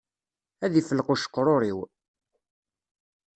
[0.65, 1.79] Ad ifelleq uceqrur-iw